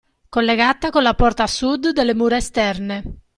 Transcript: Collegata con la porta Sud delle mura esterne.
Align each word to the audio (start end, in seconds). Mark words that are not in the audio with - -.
Collegata 0.29 0.89
con 0.89 1.03
la 1.03 1.13
porta 1.13 1.45
Sud 1.45 1.89
delle 1.91 2.15
mura 2.15 2.35
esterne. 2.37 3.19